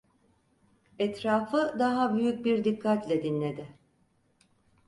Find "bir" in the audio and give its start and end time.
2.45-2.63